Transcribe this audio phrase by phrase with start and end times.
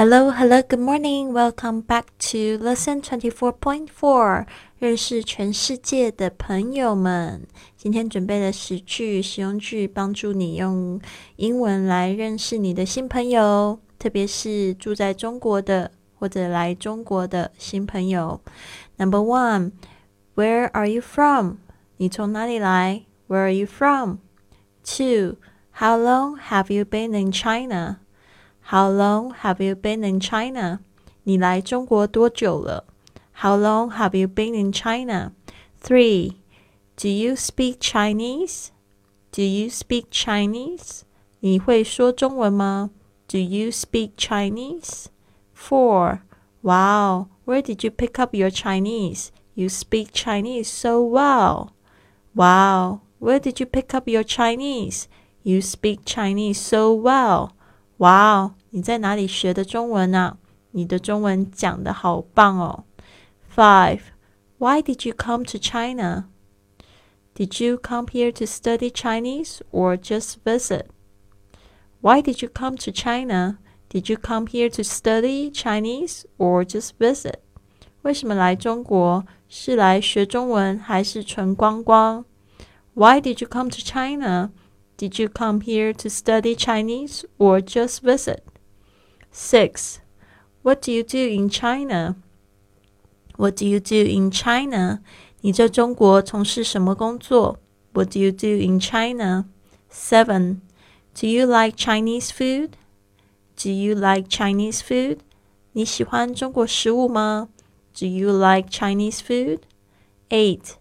[0.00, 1.32] Hello, hello, good morning.
[1.32, 4.46] Welcome back to lesson twenty four point four.
[4.78, 7.46] 认识全世界的朋友们。
[7.76, 11.00] 今天准备了十句实用句，帮助你用
[11.36, 18.40] 英文来认识你的新朋友，特别是住在中国的或者来中国的新朋友。
[18.98, 19.72] Number one,
[20.34, 21.56] Where are you from?
[21.96, 23.04] 你从哪里来？
[23.28, 24.18] Where are you from?
[24.84, 25.36] Two,
[25.78, 28.00] How long have you been in China?
[28.70, 30.80] How long have you been in China?
[31.24, 32.84] 你来中国多久了？
[33.40, 35.32] How long have you been in China?
[35.82, 36.36] Three.
[36.96, 38.68] Do you speak Chinese?
[39.32, 41.02] Do you speak Chinese?
[41.40, 42.90] 你会说中文吗？
[43.28, 45.06] Do you speak Chinese?
[45.54, 46.20] Four.
[46.62, 49.28] Wow, where did you pick up your Chinese?
[49.54, 51.70] You speak Chinese so well.
[52.34, 55.06] Wow, where did you pick up your Chinese?
[55.42, 57.52] You speak Chinese so well.
[58.00, 60.36] 哇哦，你在哪里学的中文啊？
[60.72, 62.84] 你的中文讲的好棒哦。
[63.54, 64.00] Five.
[64.58, 66.28] Why did you come to China?
[67.34, 70.86] Did you come here to study Chinese or just visit?
[72.00, 73.58] Why did you come to China?
[73.90, 77.36] Did you come here to study Chinese or just visit?
[78.02, 79.24] 为什么来中国？
[79.48, 82.24] 是来学中文还是纯观光？
[82.94, 84.50] Why did you come to China?
[85.00, 88.42] Did you come here to study Chinese or just visit?
[89.30, 90.00] 6.
[90.62, 92.16] What do you do in China?
[93.36, 95.00] What do you do in China?
[95.42, 97.58] 你在中国从事什么工作？
[97.92, 99.44] What do you do in China?
[99.90, 100.60] 7.
[101.14, 102.70] Do you like Chinese food?
[103.56, 105.18] Do you like Chinese food?
[105.72, 107.48] 你喜欢中国食物吗？
[107.98, 109.60] Do you like Chinese food?
[110.30, 110.76] 8.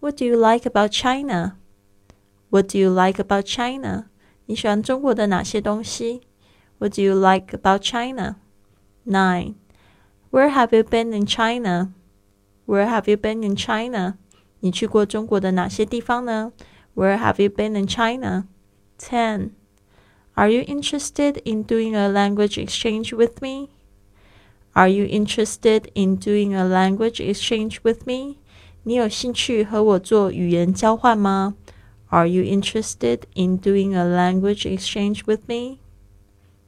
[0.00, 1.56] What do you like about China?
[2.54, 4.06] What do you like about China?
[4.46, 6.22] 你喜欢中国的哪些东西？
[6.78, 8.36] What do you like about China?
[9.04, 9.54] Nine.
[10.30, 11.92] Where have you been in China?
[12.66, 14.14] Where have you been in China?
[14.60, 16.52] 你去过中国的哪些地方呢？
[16.94, 18.46] Where have you been in China?
[18.98, 19.50] Ten.
[20.34, 23.68] Are you interested in doing a language exchange with me?
[24.72, 28.36] Are you interested in doing a language exchange with me?
[28.84, 31.56] 你有兴趣和我做语言交换吗
[32.14, 35.78] ？are you interested in doing a language exchange with me？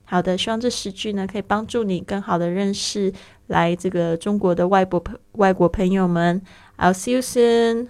[0.05, 3.13] 好的，希望这十句呢可以帮助你更好的认识
[3.47, 6.43] 来这个中国的外国外国朋友们。
[6.77, 7.89] I'll see you soon.